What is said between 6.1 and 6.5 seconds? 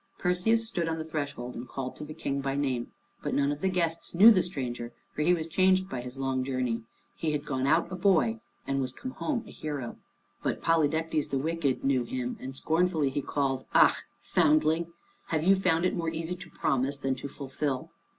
long